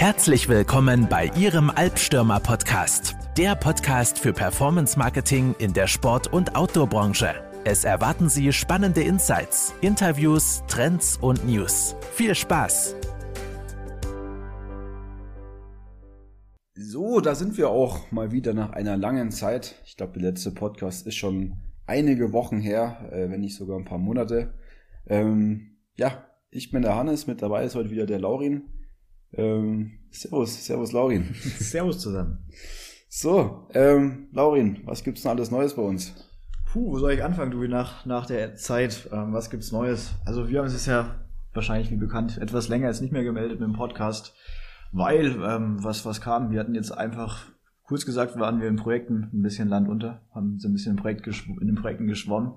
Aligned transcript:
Herzlich 0.00 0.48
willkommen 0.48 1.08
bei 1.10 1.26
Ihrem 1.38 1.68
Albstürmer 1.68 2.40
Podcast, 2.40 3.16
der 3.36 3.54
Podcast 3.54 4.18
für 4.18 4.32
Performance 4.32 4.98
Marketing 4.98 5.54
in 5.58 5.74
der 5.74 5.88
Sport- 5.88 6.32
und 6.32 6.56
Outdoor-Branche. 6.56 7.34
Es 7.66 7.84
erwarten 7.84 8.30
Sie 8.30 8.50
spannende 8.54 9.02
Insights, 9.02 9.74
Interviews, 9.82 10.62
Trends 10.68 11.18
und 11.18 11.46
News. 11.46 11.96
Viel 12.14 12.34
Spaß! 12.34 12.96
So, 16.72 17.20
da 17.20 17.34
sind 17.34 17.58
wir 17.58 17.68
auch 17.68 18.10
mal 18.10 18.32
wieder 18.32 18.54
nach 18.54 18.70
einer 18.70 18.96
langen 18.96 19.30
Zeit. 19.30 19.82
Ich 19.84 19.98
glaube, 19.98 20.18
der 20.18 20.30
letzte 20.30 20.50
Podcast 20.50 21.06
ist 21.06 21.16
schon 21.16 21.58
einige 21.86 22.32
Wochen 22.32 22.58
her, 22.58 23.10
äh, 23.12 23.28
wenn 23.28 23.42
nicht 23.42 23.54
sogar 23.54 23.78
ein 23.78 23.84
paar 23.84 23.98
Monate. 23.98 24.54
Ähm, 25.06 25.76
ja, 25.96 26.24
ich 26.50 26.70
bin 26.70 26.80
der 26.80 26.96
Hannes, 26.96 27.26
mit 27.26 27.42
dabei 27.42 27.64
ist 27.64 27.74
heute 27.74 27.90
wieder 27.90 28.06
der 28.06 28.18
Laurin. 28.18 28.62
Ähm, 29.32 29.92
servus, 30.10 30.66
servus 30.66 30.92
Laurin. 30.92 31.34
servus 31.34 32.00
zusammen. 32.00 32.38
So, 33.08 33.68
ähm, 33.74 34.28
Laurin, 34.32 34.80
was 34.84 35.02
gibt's 35.02 35.22
denn 35.22 35.32
alles 35.32 35.50
Neues 35.50 35.74
bei 35.74 35.82
uns? 35.82 36.14
Puh, 36.72 36.92
wo 36.92 36.98
soll 36.98 37.12
ich 37.12 37.24
anfangen, 37.24 37.50
du, 37.50 37.66
nach, 37.66 38.06
nach 38.06 38.26
der 38.26 38.54
Zeit? 38.54 39.08
Ähm, 39.12 39.32
was 39.32 39.50
gibt's 39.50 39.72
Neues? 39.72 40.14
Also 40.24 40.48
wir 40.48 40.60
haben 40.60 40.66
es 40.66 40.86
ja 40.86 41.16
wahrscheinlich 41.52 41.90
wie 41.90 41.96
bekannt 41.96 42.38
etwas 42.38 42.68
länger 42.68 42.86
jetzt 42.86 43.02
nicht 43.02 43.12
mehr 43.12 43.24
gemeldet 43.24 43.58
mit 43.58 43.68
dem 43.68 43.74
Podcast, 43.74 44.34
weil 44.92 45.36
ähm, 45.42 45.82
was, 45.82 46.06
was 46.06 46.20
kam, 46.20 46.50
wir 46.52 46.60
hatten 46.60 46.74
jetzt 46.74 46.96
einfach, 46.96 47.46
kurz 47.82 48.06
gesagt, 48.06 48.38
waren 48.38 48.60
wir 48.60 48.68
in 48.68 48.76
Projekten 48.76 49.28
ein 49.32 49.42
bisschen 49.42 49.68
Land 49.68 49.88
unter, 49.88 50.20
haben 50.32 50.60
so 50.60 50.68
ein 50.68 50.72
bisschen 50.72 50.92
in, 50.92 51.02
Projekt 51.02 51.26
in 51.26 51.66
den 51.66 51.74
Projekten 51.74 52.06
geschwommen 52.06 52.52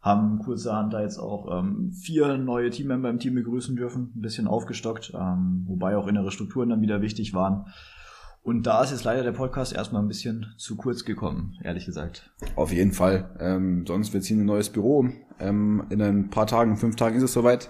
haben 0.00 0.38
kurzerhand 0.38 0.92
da 0.92 1.02
jetzt 1.02 1.18
auch 1.18 1.58
ähm, 1.58 1.92
vier 1.92 2.38
neue 2.38 2.70
Teammember 2.70 3.10
im 3.10 3.18
Team 3.18 3.34
begrüßen 3.34 3.76
dürfen, 3.76 4.12
ein 4.14 4.20
bisschen 4.20 4.46
aufgestockt, 4.46 5.12
ähm, 5.14 5.64
wobei 5.66 5.96
auch 5.96 6.06
innere 6.06 6.30
Strukturen 6.30 6.68
dann 6.68 6.80
wieder 6.80 7.02
wichtig 7.02 7.34
waren. 7.34 7.66
Und 8.42 8.66
da 8.66 8.82
ist 8.82 8.92
jetzt 8.92 9.04
leider 9.04 9.22
der 9.22 9.32
Podcast 9.32 9.74
erstmal 9.74 10.00
ein 10.00 10.08
bisschen 10.08 10.46
zu 10.56 10.76
kurz 10.76 11.04
gekommen, 11.04 11.58
ehrlich 11.62 11.84
gesagt. 11.84 12.30
Auf 12.56 12.72
jeden 12.72 12.92
Fall. 12.92 13.36
Ähm, 13.40 13.84
sonst 13.86 14.14
wir 14.14 14.20
ziehen 14.20 14.40
ein 14.40 14.46
neues 14.46 14.70
Büro. 14.70 15.06
Ähm, 15.38 15.84
in 15.90 16.00
ein 16.00 16.30
paar 16.30 16.46
Tagen, 16.46 16.76
fünf 16.76 16.96
Tagen 16.96 17.16
ist 17.16 17.24
es 17.24 17.32
soweit. 17.32 17.68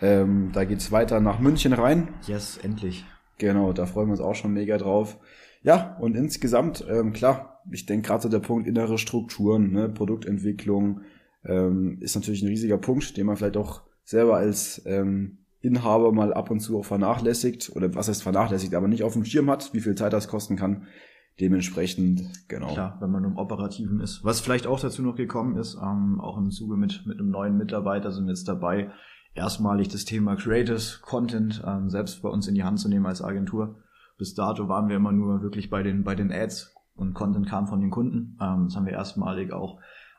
Ähm, 0.00 0.50
da 0.52 0.64
geht's 0.64 0.92
weiter 0.92 1.20
nach 1.20 1.40
München 1.40 1.72
rein. 1.72 2.08
Yes, 2.26 2.58
endlich. 2.62 3.04
Genau, 3.38 3.72
da 3.72 3.86
freuen 3.86 4.08
wir 4.08 4.12
uns 4.12 4.20
auch 4.20 4.34
schon 4.34 4.52
mega 4.52 4.78
drauf. 4.78 5.18
Ja, 5.62 5.96
und 6.00 6.16
insgesamt, 6.16 6.86
ähm, 6.88 7.12
klar, 7.12 7.60
ich 7.70 7.84
denke 7.84 8.08
gerade 8.08 8.22
so 8.22 8.28
der 8.28 8.38
Punkt 8.38 8.66
innere 8.66 8.96
Strukturen, 8.96 9.72
ne, 9.72 9.88
Produktentwicklung, 9.88 11.02
ähm, 11.48 11.98
ist 12.00 12.14
natürlich 12.14 12.42
ein 12.42 12.48
riesiger 12.48 12.78
Punkt, 12.78 13.16
den 13.16 13.26
man 13.26 13.36
vielleicht 13.36 13.56
auch 13.56 13.82
selber 14.04 14.36
als 14.36 14.82
ähm, 14.86 15.38
Inhaber 15.60 16.12
mal 16.12 16.32
ab 16.32 16.50
und 16.50 16.60
zu 16.60 16.78
auch 16.78 16.84
vernachlässigt 16.84 17.72
oder 17.74 17.94
was 17.94 18.08
heißt 18.08 18.22
vernachlässigt, 18.22 18.74
aber 18.74 18.86
nicht 18.86 19.02
auf 19.02 19.14
dem 19.14 19.24
Schirm 19.24 19.50
hat, 19.50 19.74
wie 19.74 19.80
viel 19.80 19.96
Zeit 19.96 20.12
das 20.12 20.28
kosten 20.28 20.56
kann. 20.56 20.86
Dementsprechend, 21.40 22.48
genau. 22.48 22.72
Klar, 22.72 22.98
wenn 23.00 23.10
man 23.10 23.24
im 23.24 23.36
Operativen 23.36 24.00
ist. 24.00 24.24
Was 24.24 24.40
vielleicht 24.40 24.66
auch 24.66 24.80
dazu 24.80 25.02
noch 25.02 25.14
gekommen 25.14 25.56
ist, 25.56 25.76
ähm, 25.80 26.20
auch 26.20 26.36
im 26.36 26.50
Zuge 26.50 26.76
mit, 26.76 27.06
mit 27.06 27.18
einem 27.18 27.30
neuen 27.30 27.56
Mitarbeiter 27.56 28.10
sind 28.10 28.26
wir 28.26 28.32
jetzt 28.32 28.48
dabei, 28.48 28.90
erstmalig 29.34 29.88
das 29.88 30.04
Thema 30.04 30.34
Creators 30.36 31.00
Content 31.00 31.62
ähm, 31.64 31.90
selbst 31.90 32.22
bei 32.22 32.28
uns 32.28 32.48
in 32.48 32.54
die 32.54 32.64
Hand 32.64 32.80
zu 32.80 32.88
nehmen 32.88 33.06
als 33.06 33.22
Agentur. 33.22 33.76
Bis 34.16 34.34
dato 34.34 34.68
waren 34.68 34.88
wir 34.88 34.96
immer 34.96 35.12
nur 35.12 35.42
wirklich 35.42 35.70
bei 35.70 35.84
den, 35.84 36.02
bei 36.02 36.16
den 36.16 36.32
Ads 36.32 36.74
und 36.96 37.14
Content 37.14 37.48
kam 37.48 37.68
von 37.68 37.80
den 37.80 37.90
Kunden. 37.90 38.36
Ähm, 38.40 38.64
das 38.64 38.76
haben 38.76 38.86
wir 38.86 38.92
erstmalig 38.92 39.52
auch 39.52 39.78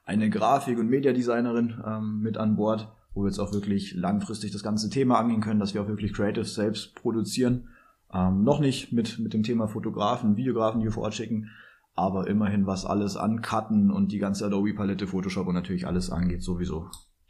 eine 0.10 0.32
Grafik- 0.32 0.80
und 0.80 0.90
Mediadesignerin 0.90 1.82
ähm, 1.86 2.22
mit 2.22 2.38
an 2.38 2.56
Bord, 2.56 2.92
wo 3.14 3.22
wir 3.22 3.28
jetzt 3.28 3.38
auch 3.38 3.54
wirklich 3.54 3.94
langfristig 3.94 4.52
das 4.52 4.64
ganze 4.64 4.90
Thema 4.90 5.20
angehen 5.20 5.40
können, 5.40 5.60
dass 5.60 5.76
wir 5.76 5.84
auch 5.84 5.88
wirklich 5.88 6.14
Creatives 6.14 6.56
selbst 6.56 6.96
produzieren. 6.96 7.70
Ähm, 8.12 8.44
noch 8.44 8.60
nicht 8.60 8.92
mit, 8.92 9.20
mit 9.20 9.34
dem 9.34 9.44
Thema 9.44 9.68
Fotografen, 9.68 10.36
Videografen, 10.36 10.80
die 10.80 10.88
wir 10.88 10.92
vor 10.92 11.04
Ort 11.04 11.14
schicken, 11.14 11.52
aber 11.94 12.28
immerhin 12.28 12.66
was 12.66 12.86
alles 12.86 13.18
an 13.18 13.44
Cutten 13.44 13.92
und 13.92 14.12
die 14.12 14.18
ganze 14.18 14.48
Adobe-Palette, 14.48 15.06
Photoshop 15.06 15.46
und 15.46 15.54
natürlich 15.54 15.86
alles 15.86 16.10
angeht 16.10 16.42
sowieso. 16.42 16.88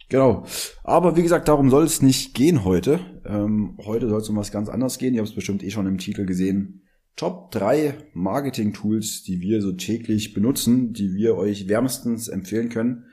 Genau. 0.08 0.46
Aber 0.86 1.18
wie 1.18 1.24
gesagt, 1.24 1.50
darum 1.50 1.70
soll 1.70 1.84
es 1.84 2.02
nicht 2.02 2.34
gehen 2.34 2.64
heute. 2.64 3.02
Ähm, 3.26 3.78
heute 3.86 4.08
soll 4.08 4.22
es 4.22 4.30
um 4.30 4.38
was 4.38 4.52
ganz 4.52 4.70
anderes 4.70 4.98
gehen. 5.00 5.14
Ihr 5.14 5.20
habt 5.20 5.30
es 5.30 5.36
bestimmt 5.36 5.64
eh 5.64 5.70
schon 5.70 5.86
im 5.86 5.98
Titel 5.98 6.26
gesehen. 6.26 6.84
Top 7.16 7.52
3 7.52 7.96
Marketing-Tools, 8.14 9.24
die 9.24 9.42
wir 9.42 9.62
so 9.62 9.74
täglich 9.74 10.34
benutzen, 10.34 10.94
die 10.94 11.14
wir 11.16 11.36
euch 11.36 11.68
wärmstens 11.68 12.28
empfehlen 12.28 12.70
können. 12.70 13.06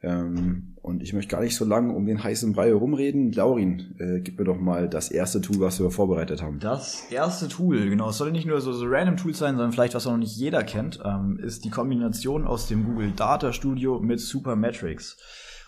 Ähm, 0.00 0.76
und 0.80 1.02
ich 1.02 1.12
möchte 1.12 1.32
gar 1.32 1.42
nicht 1.42 1.56
so 1.56 1.64
lange 1.64 1.92
um 1.92 2.06
den 2.06 2.22
heißen 2.22 2.52
Brei 2.52 2.68
herumreden. 2.68 3.32
Laurin, 3.32 3.96
äh, 3.98 4.20
gib 4.20 4.38
mir 4.38 4.44
doch 4.44 4.58
mal 4.58 4.88
das 4.88 5.10
erste 5.10 5.40
Tool, 5.40 5.60
was 5.60 5.80
wir 5.80 5.90
vorbereitet 5.90 6.40
haben. 6.40 6.60
Das 6.60 7.10
erste 7.10 7.48
Tool, 7.48 7.90
genau, 7.90 8.10
es 8.10 8.18
soll 8.18 8.30
nicht 8.30 8.46
nur 8.46 8.60
so, 8.60 8.72
so 8.72 8.86
random 8.86 9.16
Tools 9.16 9.38
sein, 9.38 9.56
sondern 9.56 9.72
vielleicht, 9.72 9.94
was 9.94 10.06
auch 10.06 10.12
noch 10.12 10.18
nicht 10.18 10.36
jeder 10.36 10.62
kennt, 10.62 11.00
ähm, 11.04 11.38
ist 11.42 11.64
die 11.64 11.70
Kombination 11.70 12.46
aus 12.46 12.68
dem 12.68 12.84
Google 12.84 13.12
Data 13.12 13.52
Studio 13.52 13.98
mit 14.00 14.20
Supermetrics. 14.20 15.18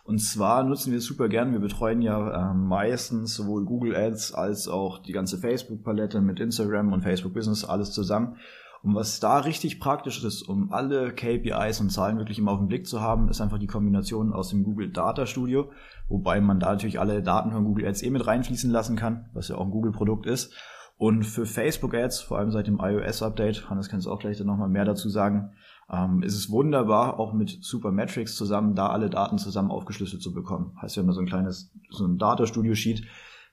Und 0.04 0.18
zwar 0.18 0.64
nutzen 0.64 0.90
wir 0.90 0.98
es 0.98 1.04
super 1.04 1.28
gern. 1.28 1.52
Wir 1.52 1.60
betreuen 1.60 2.02
ja 2.02 2.50
äh, 2.50 2.54
meistens 2.54 3.34
sowohl 3.34 3.64
Google 3.64 3.94
Ads 3.94 4.34
als 4.34 4.66
auch 4.68 4.98
die 4.98 5.12
ganze 5.12 5.38
Facebook-Palette 5.38 6.20
mit 6.20 6.40
Instagram 6.40 6.92
und 6.92 7.02
Facebook 7.02 7.34
Business, 7.34 7.64
alles 7.64 7.92
zusammen. 7.92 8.36
Und 8.82 8.94
was 8.94 9.20
da 9.20 9.38
richtig 9.38 9.78
praktisch 9.78 10.24
ist, 10.24 10.42
um 10.42 10.72
alle 10.72 11.12
KPIs 11.12 11.80
und 11.80 11.90
Zahlen 11.90 12.16
wirklich 12.16 12.38
immer 12.38 12.52
auf 12.52 12.60
den 12.60 12.68
Blick 12.68 12.86
zu 12.86 13.02
haben, 13.02 13.28
ist 13.28 13.42
einfach 13.42 13.58
die 13.58 13.66
Kombination 13.66 14.32
aus 14.32 14.48
dem 14.48 14.64
Google 14.64 14.90
Data 14.90 15.26
Studio, 15.26 15.70
wobei 16.08 16.40
man 16.40 16.60
da 16.60 16.70
natürlich 16.70 16.98
alle 16.98 17.22
Daten 17.22 17.52
von 17.52 17.64
Google 17.64 17.86
Ads 17.86 18.02
eh 18.02 18.10
mit 18.10 18.26
reinfließen 18.26 18.70
lassen 18.70 18.96
kann, 18.96 19.28
was 19.34 19.48
ja 19.48 19.56
auch 19.56 19.66
ein 19.66 19.70
Google-Produkt 19.70 20.26
ist. 20.26 20.54
Und 20.96 21.24
für 21.24 21.44
Facebook 21.44 21.94
Ads, 21.94 22.20
vor 22.20 22.38
allem 22.38 22.50
seit 22.50 22.66
dem 22.66 22.78
iOS-Update, 22.80 23.68
Hannes 23.68 23.88
kannst 23.88 24.06
du 24.06 24.10
auch 24.10 24.18
gleich 24.18 24.38
dann 24.38 24.46
nochmal 24.46 24.68
mehr 24.68 24.84
dazu 24.84 25.10
sagen, 25.10 25.52
ähm, 25.92 26.22
ist 26.22 26.34
es 26.34 26.50
wunderbar, 26.50 27.18
auch 27.18 27.32
mit 27.32 27.58
Supermetrics 27.62 28.36
zusammen, 28.36 28.74
da 28.74 28.88
alle 28.88 29.10
Daten 29.10 29.38
zusammen 29.38 29.70
aufgeschlüsselt 29.70 30.22
zu 30.22 30.32
bekommen. 30.32 30.76
Heißt, 30.80 30.96
wir 30.96 31.02
haben 31.02 31.08
da 31.08 31.14
so 31.14 31.20
ein 31.20 31.26
kleines, 31.26 31.72
so 31.90 32.06
ein 32.06 32.18
Data 32.18 32.46
Studio 32.46 32.74
Sheet. 32.74 33.06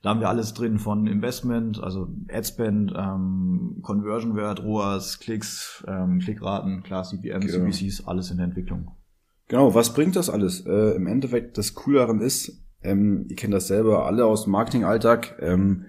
Da 0.03 0.11
haben 0.11 0.19
wir 0.19 0.29
alles 0.29 0.53
drin 0.53 0.77
von 0.77 1.07
Investment, 1.07 1.81
also 1.81 2.07
Adspend, 2.31 2.93
ähm, 2.95 3.79
Conversion 3.81 4.35
Wert, 4.35 4.63
ROAS, 4.63 5.19
Klicks, 5.19 5.83
ähm, 5.87 6.19
Klickraten, 6.19 6.83
klar, 6.83 7.03
CPMs, 7.03 7.47
genau. 7.47 7.65
CPCs, 7.65 8.05
alles 8.05 8.29
in 8.29 8.37
der 8.37 8.45
Entwicklung. 8.45 8.91
Genau, 9.47 9.73
was 9.73 9.93
bringt 9.93 10.15
das 10.15 10.29
alles? 10.29 10.65
Äh, 10.65 10.95
Im 10.95 11.07
Endeffekt, 11.07 11.57
das 11.57 11.73
Coole 11.73 11.99
daran 11.99 12.21
ist, 12.21 12.66
ähm, 12.87 13.25
ihr 13.29 13.35
kennt 13.35 13.53
das 13.53 13.67
selber 13.67 14.05
alle 14.05 14.25
aus 14.25 14.43
dem 14.43 14.51
Marketingalltag. 14.51 15.37
Ähm, 15.41 15.85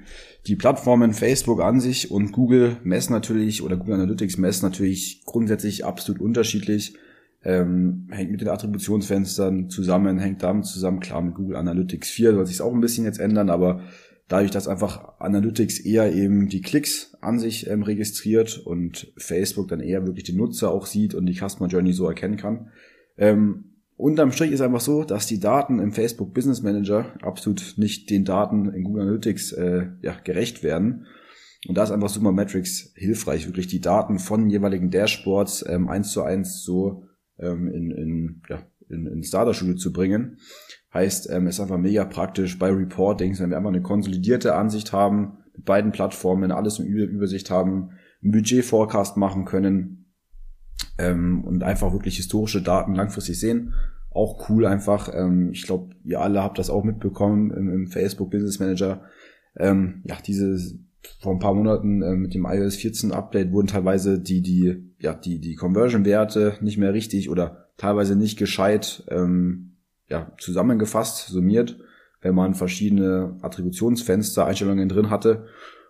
die 0.47 0.57
Plattformen 0.57 1.13
Facebook 1.13 1.61
an 1.63 1.81
sich 1.81 2.11
und 2.11 2.33
Google 2.33 2.77
messen 2.83 3.13
natürlich 3.13 3.63
oder 3.63 3.77
Google 3.77 3.95
Analytics 3.95 4.39
messen 4.39 4.67
natürlich 4.67 5.23
grundsätzlich 5.25 5.85
absolut 5.85 6.21
unterschiedlich. 6.21 6.97
Ähm, 7.45 8.09
hängt 8.11 8.33
mit 8.33 8.41
den 8.41 8.49
Attributionsfenstern 8.49 9.71
zusammen, 9.71 10.19
hängt 10.19 10.43
damit 10.43 10.67
zusammen. 10.67 11.01
Klar, 11.01 11.23
mit 11.23 11.35
Google 11.35 11.57
Analytics 11.57 12.11
4 12.11 12.35
soll 12.35 12.47
sich 12.47 12.61
auch 12.61 12.73
ein 12.73 12.81
bisschen 12.81 13.05
jetzt 13.05 13.21
ändern, 13.21 13.49
aber 13.49 13.83
dadurch, 14.27 14.51
dass 14.51 14.67
einfach 14.67 15.21
Analytics 15.21 15.81
eher 15.81 16.13
eben 16.13 16.49
die 16.49 16.63
Klicks 16.63 17.17
an 17.21 17.39
sich 17.39 17.69
ähm, 17.69 17.83
registriert 17.83 18.59
und 18.59 19.13
Facebook 19.17 19.69
dann 19.69 19.81
eher 19.81 20.07
wirklich 20.07 20.25
den 20.25 20.37
Nutzer 20.37 20.71
auch 20.71 20.87
sieht 20.87 21.15
und 21.15 21.27
die 21.27 21.35
Customer 21.35 21.69
Journey 21.69 21.93
so 21.93 22.09
erkennen 22.09 22.37
kann, 22.37 22.71
ähm, 23.17 23.78
Unterm 23.99 24.31
Strich 24.31 24.53
ist 24.53 24.61
einfach 24.61 24.81
so, 24.81 25.03
dass 25.03 25.27
die 25.27 25.41
Daten 25.41 25.81
im 25.81 25.91
Facebook 25.93 26.33
Business 26.33 26.63
Manager 26.63 27.17
absolut 27.21 27.75
nicht 27.79 28.09
den 28.11 28.25
Daten 28.25 28.73
in 28.73 28.85
Google 28.85 29.03
Analytics 29.03 29.53
äh, 29.53 29.89
ja, 30.03 30.15
gerecht 30.23 30.63
werden. 30.63 31.07
Und 31.67 31.77
da 31.77 31.83
ist 31.83 31.91
einfach 31.91 32.09
Supermetrics 32.09 32.93
hilfreich, 32.95 33.47
wirklich 33.47 33.67
die 33.67 33.81
Daten 33.81 34.21
von 34.21 34.49
jeweiligen 34.51 34.93
Dashboards 34.93 35.65
ähm, 35.69 35.89
eins 35.89 36.13
zu 36.13 36.23
eins 36.23 36.63
so 36.63 37.09
ähm, 37.41 37.67
in, 37.67 37.91
in, 37.91 38.43
ja, 38.49 38.63
in, 38.89 39.09
in 39.09 39.25
Starter 39.25 39.53
Studio 39.53 39.75
zu 39.75 39.93
bringen. 39.93 40.39
Heißt, 40.95 41.29
ähm, 41.31 41.49
ist 41.49 41.59
einfach 41.59 41.77
mega 41.77 42.05
praktisch 42.05 42.57
bei 42.57 42.71
Reportings, 42.71 43.41
wenn 43.41 43.51
wir 43.51 43.57
einfach 43.57 43.71
eine 43.71 43.83
konsolidierte 43.83 44.55
Ansicht 44.55 44.93
haben, 44.93 45.39
mit 45.57 45.65
beiden 45.65 45.91
Plattformen 45.91 46.53
alles 46.53 46.79
in 46.79 46.87
Übersicht 46.87 47.51
haben, 47.51 47.91
ein 48.23 48.31
Budget-Forecast 48.31 49.17
machen 49.17 49.45
können, 49.45 49.98
ähm, 50.99 51.45
und 51.45 51.63
einfach 51.63 51.93
wirklich 51.93 52.17
historische 52.17 52.63
Daten 52.63 52.95
langfristig 52.95 53.39
sehen. 53.39 53.75
Auch 54.11 54.49
cool 54.49 54.67
einfach. 54.67 55.13
Ähm, 55.15 55.51
ich 55.53 55.63
glaube, 55.63 55.95
ihr 56.05 56.21
alle 56.21 56.43
habt 56.43 56.59
das 56.59 56.71
auch 56.71 56.85
mitbekommen 56.85 57.51
im, 57.51 57.69
im 57.69 57.87
Facebook 57.89 58.31
Business 58.31 58.59
Manager. 58.59 59.03
Ähm, 59.57 60.03
ja, 60.05 60.17
diese 60.25 60.59
vor 61.21 61.33
ein 61.33 61.39
paar 61.39 61.55
Monaten 61.55 62.03
äh, 62.03 62.15
mit 62.15 62.35
dem 62.35 62.47
iOS 62.47 62.77
14 62.77 63.13
Update 63.13 63.53
wurden 63.53 63.69
teilweise 63.69 64.19
die 64.19 64.43
die 64.43 64.93
ja 64.99 65.15
die 65.15 65.41
die 65.41 65.55
Conversion 65.55 66.05
Werte 66.05 66.57
nicht 66.61 66.77
mehr 66.77 66.93
richtig 66.93 67.31
oder 67.31 67.69
teilweise 67.77 68.17
nicht 68.17 68.37
gescheit 68.37 69.05
ähm, 69.09 69.77
ja 70.09 70.33
zusammengefasst 70.39 71.29
summiert, 71.29 71.79
wenn 72.21 72.35
man 72.35 72.55
verschiedene 72.55 73.37
Attributionsfenster 73.43 74.45
Einstellungen 74.45 74.89
drin 74.89 75.11
hatte 75.11 75.47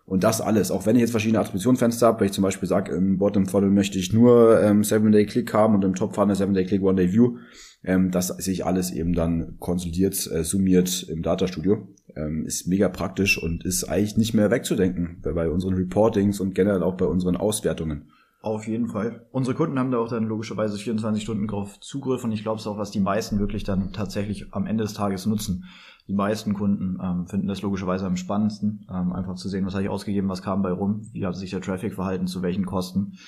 und 0.09 0.25
das 0.25 0.41
alles, 0.41 0.71
auch 0.71 0.87
wenn 0.87 0.97
ich 0.97 1.03
jetzt 1.03 1.11
verschiedene 1.11 1.39
Attributionsfenster 1.39 2.07
habe, 2.07 2.21
wenn 2.21 2.29
ich 2.29 2.33
zum 2.33 2.43
Beispiel 2.43 2.67
sage, 2.67 2.95
im 2.95 3.19
Bottom 3.19 3.45
Funnel 3.45 3.71
möchte 3.71 3.99
ich 3.99 4.11
nur 4.11 4.59
ähm, 4.63 4.81
7-Day-Click 4.81 5.53
haben 5.53 5.75
und 5.75 5.85
im 5.85 5.95
Top 5.95 6.15
Funnel 6.15 6.35
7-Day-Click, 6.35 6.83
One-Day-View, 6.83 7.37
ähm, 7.85 8.11
das 8.11 8.29
sich 8.29 8.65
alles 8.65 8.91
eben 8.91 9.13
dann 9.13 9.57
konsolidiert, 9.59 10.15
äh, 10.33 10.45
summiert 10.45 11.07
im 11.11 11.21
Datastudio. 11.21 11.89
Ähm, 12.17 12.47
ist 12.47 12.67
mega 12.67 12.89
praktisch 12.89 13.37
und 13.37 13.67
ist 13.67 13.85
eigentlich 13.85 14.17
nicht 14.17 14.33
mehr 14.33 14.51
wegzudenken 14.51 15.19
bei, 15.23 15.33
bei 15.33 15.51
unseren 15.51 15.75
Reportings 15.75 16.41
und 16.41 16.55
generell 16.55 16.83
auch 16.83 16.97
bei 16.97 17.05
unseren 17.05 17.37
Auswertungen. 17.37 18.09
Auf 18.41 18.69
jeden 18.69 18.87
Fall. 18.87 19.27
Unsere 19.33 19.57
Kunden 19.57 19.79
haben 19.79 19.91
da 19.91 19.99
auch 19.99 20.09
dann 20.09 20.25
logischerweise 20.25 20.79
24 20.79 21.23
Stunden 21.23 21.49
drauf 21.49 21.81
Zugriff 21.81 22.23
und 22.23 22.31
ich 22.31 22.43
glaube 22.43 22.61
es 22.61 22.67
auch, 22.69 22.79
was 22.79 22.93
die 22.93 23.01
meisten 23.01 23.41
wirklich 23.41 23.65
dann 23.65 23.93
tatsächlich 23.93 24.55
am 24.55 24.67
Ende 24.67 24.85
des 24.85 24.95
Tages 24.95 25.27
nutzen. 25.27 25.65
Die 26.07 26.15
meisten 26.15 26.55
Kunden 26.55 26.99
ähm, 27.03 27.27
finden 27.27 27.49
das 27.49 27.63
logischerweise 27.63 28.07
am 28.07 28.17
spannendsten, 28.17 28.87
ähm, 28.91 29.13
einfach 29.13 29.35
zu 29.35 29.49
sehen, 29.49 29.67
was 29.67 29.75
habe 29.75 29.83
ich 29.83 29.91
ausgegeben, 29.91 30.29
was 30.29 30.43
kam 30.43 30.63
bei 30.63 30.71
rum, 30.71 31.03
wie 31.13 31.27
hat 31.27 31.35
sich 31.35 31.51
der 31.51 31.61
Traffic 31.61 31.95
verhalten, 31.95 32.29
zu 32.29 32.41
welchen 32.41 32.65
Kosten. 32.65 33.19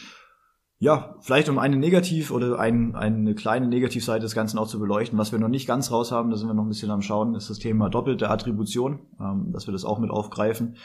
Ja, 0.79 1.17
vielleicht 1.21 1.51
um 1.51 1.59
eine 1.59 1.77
Negativ- 1.77 2.31
oder 2.31 2.59
ein, 2.59 2.95
eine 2.95 3.35
kleine 3.35 3.67
Negativseite 3.67 4.23
des 4.23 4.35
Ganzen 4.35 4.59
auch 4.59 4.69
zu 4.69 4.79
beleuchten. 4.79 5.19
Was 5.19 5.31
wir 5.31 5.39
noch 5.39 5.49
nicht 5.49 5.67
ganz 5.67 5.91
raus 5.91 6.11
haben, 6.11 6.31
da 6.31 6.37
sind 6.37 6.49
wir 6.49 6.55
noch 6.55 6.63
ein 6.63 6.71
bisschen 6.71 6.91
am 6.91 7.03
Schauen, 7.03 7.35
ist 7.35 7.51
das 7.51 7.59
Thema 7.59 7.91
doppelte 7.91 8.31
Attribution, 8.31 9.01
ähm, 9.21 9.51
dass 9.53 9.67
wir 9.67 9.73
das 9.73 9.85
auch 9.85 9.99
mit 9.99 10.11
aufgreifen. 10.11 10.77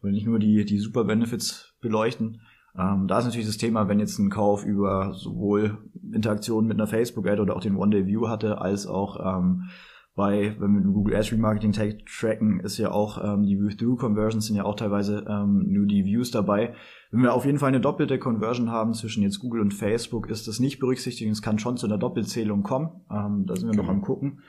Wir 0.00 0.12
nicht 0.12 0.26
nur 0.26 0.38
die, 0.38 0.64
die 0.64 0.78
Super 0.78 1.04
Benefits 1.04 1.74
beleuchten, 1.80 2.40
ähm, 2.78 3.06
da 3.06 3.18
ist 3.18 3.26
natürlich 3.26 3.46
das 3.46 3.58
Thema, 3.58 3.88
wenn 3.88 4.00
jetzt 4.00 4.18
ein 4.18 4.30
Kauf 4.30 4.64
über 4.64 5.12
sowohl 5.14 5.78
Interaktionen 6.12 6.68
mit 6.68 6.78
einer 6.78 6.86
Facebook-Ad 6.86 7.40
oder 7.40 7.56
auch 7.56 7.60
den 7.60 7.76
One-Day-View 7.76 8.28
hatte, 8.28 8.60
als 8.60 8.86
auch 8.86 9.38
ähm, 9.38 9.64
bei, 10.14 10.54
wenn 10.58 10.74
wir 10.74 10.82
Google 10.82 11.16
Ads 11.16 11.32
Remarketing 11.32 11.72
Tag 11.72 12.06
tracken, 12.06 12.60
ist 12.60 12.78
ja 12.78 12.90
auch 12.90 13.22
ähm, 13.22 13.44
die 13.44 13.58
View-Through-Conversions 13.58 14.46
sind 14.46 14.56
ja 14.56 14.64
auch 14.64 14.76
teilweise 14.76 15.24
ähm, 15.28 15.66
nur 15.68 15.86
die 15.86 16.04
Views 16.04 16.30
dabei. 16.30 16.74
Wenn 17.10 17.22
wir 17.22 17.34
auf 17.34 17.46
jeden 17.46 17.58
Fall 17.58 17.68
eine 17.68 17.80
doppelte 17.80 18.18
Conversion 18.18 18.70
haben 18.70 18.94
zwischen 18.94 19.22
jetzt 19.22 19.38
Google 19.38 19.60
und 19.62 19.72
Facebook, 19.72 20.28
ist 20.28 20.48
das 20.48 20.60
nicht 20.60 20.80
berücksichtigt. 20.80 21.30
Es 21.30 21.42
kann 21.42 21.58
schon 21.58 21.76
zu 21.78 21.86
einer 21.86 21.98
Doppelzählung 21.98 22.62
kommen. 22.62 22.90
Ähm, 23.10 23.44
da 23.46 23.56
sind 23.56 23.68
wir 23.68 23.72
genau. 23.72 23.84
noch 23.84 23.90
am 23.90 24.02
gucken. 24.02 24.40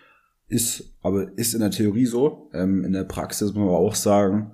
Ist, 0.49 0.97
aber 1.01 1.37
ist 1.37 1.53
in 1.53 1.61
der 1.61 1.71
Theorie 1.71 2.05
so. 2.05 2.49
Ähm, 2.53 2.83
in 2.83 2.91
der 2.91 3.05
Praxis 3.05 3.53
muss 3.53 3.55
man 3.55 3.67
aber 3.67 3.79
auch 3.79 3.95
sagen, 3.95 4.51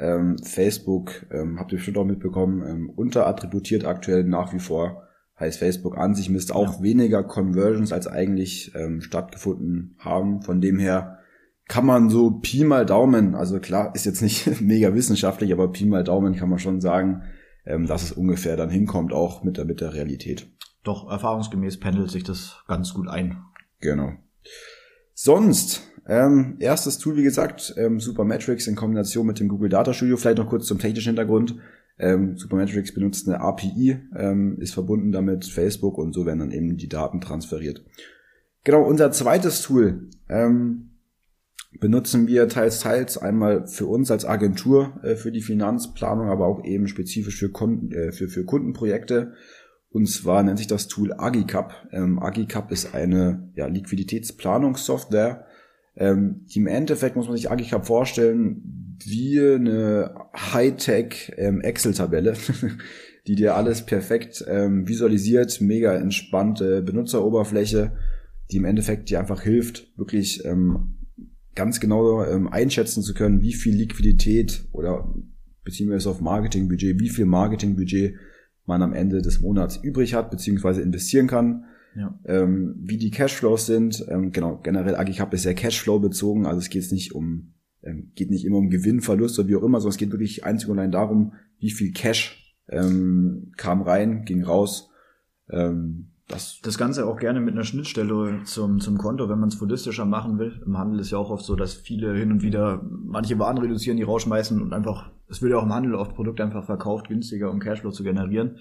ähm, 0.00 0.38
Facebook, 0.42 1.26
ähm, 1.30 1.58
habt 1.60 1.72
ihr 1.72 1.76
bestimmt 1.76 1.98
auch 1.98 2.04
mitbekommen, 2.04 2.66
ähm, 2.66 2.90
unterattributiert 2.90 3.84
aktuell 3.84 4.24
nach 4.24 4.52
wie 4.52 4.58
vor. 4.58 5.06
Heißt, 5.38 5.58
Facebook 5.58 5.96
an 5.96 6.14
sich 6.14 6.28
misst 6.28 6.52
auch 6.52 6.78
ja. 6.78 6.82
weniger 6.82 7.22
Conversions, 7.22 7.92
als 7.92 8.06
eigentlich 8.06 8.72
ähm, 8.74 9.00
stattgefunden 9.00 9.96
haben. 9.98 10.42
Von 10.42 10.60
dem 10.60 10.78
her 10.78 11.18
kann 11.68 11.86
man 11.86 12.10
so 12.10 12.32
Pi 12.32 12.64
mal 12.64 12.84
Daumen, 12.84 13.34
also 13.34 13.60
klar, 13.60 13.94
ist 13.94 14.04
jetzt 14.04 14.22
nicht 14.22 14.60
mega 14.60 14.92
wissenschaftlich, 14.94 15.52
aber 15.52 15.70
Pi 15.70 15.86
mal 15.86 16.02
Daumen 16.02 16.34
kann 16.34 16.48
man 16.48 16.58
schon 16.58 16.80
sagen, 16.80 17.22
ähm, 17.64 17.86
dass 17.86 18.02
es 18.02 18.12
ungefähr 18.12 18.56
dann 18.56 18.70
hinkommt, 18.70 19.12
auch 19.12 19.44
mit 19.44 19.56
der, 19.56 19.64
mit 19.66 19.80
der 19.80 19.94
Realität. 19.94 20.50
Doch, 20.82 21.10
erfahrungsgemäß 21.10 21.78
pendelt 21.78 22.10
sich 22.10 22.24
das 22.24 22.62
ganz 22.66 22.94
gut 22.94 23.06
ein. 23.06 23.42
Genau. 23.80 24.12
Sonst, 25.14 25.82
ähm, 26.10 26.56
erstes 26.58 26.98
Tool, 26.98 27.16
wie 27.16 27.22
gesagt, 27.22 27.72
ähm, 27.76 28.00
Supermetrics 28.00 28.66
in 28.66 28.74
Kombination 28.74 29.28
mit 29.28 29.38
dem 29.38 29.46
Google 29.46 29.68
Data 29.68 29.92
Studio. 29.92 30.16
Vielleicht 30.16 30.38
noch 30.38 30.48
kurz 30.48 30.66
zum 30.66 30.80
technischen 30.80 31.10
Hintergrund. 31.10 31.54
Ähm, 32.00 32.36
Supermetrics 32.36 32.92
benutzt 32.92 33.28
eine 33.28 33.40
API, 33.40 34.00
ähm, 34.16 34.58
ist 34.58 34.74
verbunden 34.74 35.12
damit 35.12 35.44
Facebook 35.44 35.98
und 35.98 36.12
so 36.12 36.26
werden 36.26 36.40
dann 36.40 36.50
eben 36.50 36.76
die 36.76 36.88
Daten 36.88 37.20
transferiert. 37.20 37.84
Genau, 38.64 38.82
unser 38.82 39.12
zweites 39.12 39.62
Tool 39.62 40.08
ähm, 40.28 40.96
benutzen 41.78 42.26
wir 42.26 42.48
teils, 42.48 42.80
teils 42.80 43.16
einmal 43.16 43.68
für 43.68 43.86
uns 43.86 44.10
als 44.10 44.24
Agentur 44.24 44.98
äh, 45.04 45.14
für 45.14 45.30
die 45.30 45.42
Finanzplanung, 45.42 46.28
aber 46.28 46.48
auch 46.48 46.64
eben 46.64 46.88
spezifisch 46.88 47.38
für, 47.38 47.50
Kunden, 47.50 47.92
äh, 47.92 48.10
für, 48.10 48.26
für 48.26 48.44
Kundenprojekte. 48.44 49.34
Und 49.90 50.08
zwar 50.08 50.42
nennt 50.42 50.58
sich 50.58 50.66
das 50.66 50.88
Tool 50.88 51.12
Agicap. 51.12 51.72
Ähm, 51.92 52.18
Agicap 52.18 52.72
ist 52.72 52.96
eine 52.96 53.52
ja, 53.54 53.68
Liquiditätsplanungssoftware, 53.68 55.46
ähm, 55.96 56.46
im 56.54 56.66
Endeffekt 56.66 57.16
muss 57.16 57.26
man 57.26 57.36
sich 57.36 57.50
Agicap 57.50 57.86
vorstellen 57.86 58.96
wie 59.04 59.40
eine 59.40 60.14
Hightech 60.34 61.32
ähm, 61.36 61.60
Excel-Tabelle, 61.60 62.34
die 63.26 63.34
dir 63.34 63.56
alles 63.56 63.86
perfekt 63.86 64.44
ähm, 64.46 64.86
visualisiert, 64.88 65.60
mega 65.60 65.94
entspannte 65.94 66.82
Benutzeroberfläche, 66.82 67.92
die 68.50 68.56
im 68.56 68.64
Endeffekt 68.64 69.10
dir 69.10 69.20
einfach 69.20 69.42
hilft, 69.42 69.96
wirklich 69.96 70.44
ähm, 70.44 70.96
ganz 71.54 71.80
genau 71.80 72.24
ähm, 72.24 72.48
einschätzen 72.48 73.02
zu 73.02 73.14
können, 73.14 73.42
wie 73.42 73.52
viel 73.52 73.74
Liquidität 73.74 74.64
oder 74.72 75.12
es 75.64 76.06
auf 76.06 76.20
Marketingbudget, 76.20 76.98
wie 76.98 77.10
viel 77.10 77.26
Marketingbudget 77.26 78.16
man 78.66 78.82
am 78.82 78.92
Ende 78.92 79.22
des 79.22 79.40
Monats 79.40 79.76
übrig 79.76 80.14
hat, 80.14 80.30
beziehungsweise 80.30 80.82
investieren 80.82 81.28
kann. 81.28 81.64
Ja. 81.96 82.18
Ähm, 82.24 82.76
wie 82.78 82.98
die 82.98 83.10
Cashflows 83.10 83.66
sind, 83.66 84.04
ähm, 84.08 84.32
genau, 84.32 84.60
generell 84.62 84.94
Agicap 84.94 85.34
ist 85.34 85.44
ja 85.44 85.54
Cashflow 85.54 85.98
bezogen, 85.98 86.46
also 86.46 86.58
es 86.58 86.70
geht 86.70 86.90
nicht 86.92 87.14
um, 87.14 87.54
ähm, 87.82 88.12
geht 88.14 88.30
nicht 88.30 88.44
immer 88.44 88.58
um 88.58 88.70
Gewinn, 88.70 89.00
Verlust 89.00 89.38
oder 89.38 89.48
wie 89.48 89.56
auch 89.56 89.62
immer, 89.62 89.80
sondern 89.80 89.94
es 89.94 89.98
geht 89.98 90.12
wirklich 90.12 90.44
einzig 90.44 90.68
und 90.68 90.78
allein 90.78 90.92
darum, 90.92 91.32
wie 91.58 91.70
viel 91.70 91.92
Cash 91.92 92.56
ähm, 92.68 93.52
kam 93.56 93.82
rein, 93.82 94.24
ging 94.24 94.44
raus. 94.44 94.90
Ähm, 95.50 96.10
das, 96.30 96.60
das 96.62 96.78
Ganze 96.78 97.06
auch 97.06 97.18
gerne 97.18 97.40
mit 97.40 97.54
einer 97.54 97.64
Schnittstelle 97.64 98.42
zum, 98.44 98.78
zum 98.78 98.98
Konto, 98.98 99.28
wenn 99.28 99.40
man 99.40 99.48
es 99.48 99.60
holistischer 99.60 100.04
machen 100.04 100.38
will. 100.38 100.62
Im 100.64 100.78
Handel 100.78 101.00
ist 101.00 101.10
ja 101.10 101.18
auch 101.18 101.30
oft 101.30 101.44
so, 101.44 101.56
dass 101.56 101.74
viele 101.74 102.14
hin 102.14 102.30
und 102.30 102.42
wieder 102.42 102.82
manche 102.84 103.36
Waren 103.40 103.58
reduzieren, 103.58 103.96
die 103.96 104.04
rausschmeißen 104.04 104.62
und 104.62 104.72
einfach, 104.72 105.10
es 105.28 105.42
wird 105.42 105.50
ja 105.50 105.58
auch 105.58 105.64
im 105.64 105.74
Handel 105.74 105.96
oft 105.96 106.14
Produkte 106.14 106.44
einfach 106.44 106.64
verkauft, 106.64 107.08
günstiger, 107.08 107.50
um 107.50 107.58
Cashflow 107.58 107.90
zu 107.90 108.04
generieren, 108.04 108.58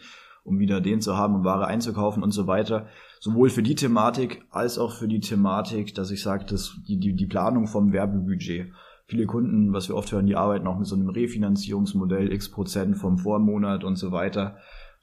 um 0.49 0.59
wieder 0.59 0.81
den 0.81 1.01
zu 1.01 1.15
haben, 1.17 1.35
um 1.35 1.43
Ware 1.43 1.67
einzukaufen 1.67 2.23
und 2.23 2.31
so 2.31 2.47
weiter. 2.47 2.87
Sowohl 3.19 3.49
für 3.49 3.63
die 3.63 3.75
Thematik 3.75 4.43
als 4.49 4.77
auch 4.77 4.93
für 4.93 5.07
die 5.07 5.19
Thematik, 5.19 5.95
dass 5.95 6.11
ich 6.11 6.21
sage, 6.21 6.45
dass 6.45 6.75
die, 6.87 6.99
die, 6.99 7.15
die 7.15 7.27
Planung 7.27 7.67
vom 7.67 7.93
Werbebudget. 7.93 8.71
Viele 9.05 9.25
Kunden, 9.25 9.73
was 9.73 9.89
wir 9.89 9.95
oft 9.95 10.11
hören, 10.11 10.27
die 10.27 10.35
arbeiten 10.35 10.67
auch 10.67 10.77
mit 10.77 10.87
so 10.87 10.95
einem 10.95 11.09
Refinanzierungsmodell, 11.09 12.31
x 12.31 12.51
Prozent 12.51 12.97
vom 12.97 13.17
Vormonat 13.17 13.83
und 13.83 13.95
so 13.95 14.11
weiter 14.11 14.57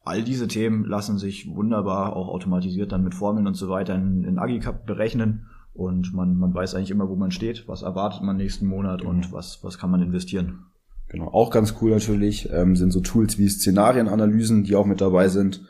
All 0.07 0.23
diese 0.23 0.47
Themen 0.47 0.85
lassen 0.85 1.19
sich 1.19 1.53
wunderbar 1.53 2.15
auch 2.15 2.29
automatisiert 2.29 2.93
dann 2.93 3.03
mit 3.03 3.17
Formeln 3.17 3.49
und 3.49 3.55
so 3.55 3.69
weiter 3.69 3.97
in, 3.97 4.23
in 4.23 4.39
Agicap 4.39 4.87
berechnen 4.87 5.49
und 5.75 6.15
man, 6.15 6.37
man 6.37 6.55
weiß 6.55 6.77
eigentlich 6.77 6.93
immer, 6.93 7.09
wo 7.09 7.17
man 7.17 7.33
steht, 7.33 7.67
was 7.67 7.83
erwartet 7.83 8.23
man 8.23 8.37
nächsten 8.37 8.69
Monat 8.69 9.01
genau. 9.01 9.11
und 9.11 9.33
was, 9.33 9.65
was 9.65 9.79
kann 9.79 9.91
man 9.91 10.01
investieren. 10.01 10.67
Genau, 11.09 11.29
auch 11.29 11.51
ganz 11.51 11.77
cool 11.81 11.93
natürlich 11.93 12.51
ähm, 12.53 12.77
sind 12.77 12.91
so 12.91 13.01
Tools 13.01 13.39
wie 13.39 13.49
Szenarienanalysen, 13.49 14.65
die 14.65 14.75
auch 14.75 14.87
mit 14.87 15.01
dabei 15.01 15.29
sind. 15.29 15.63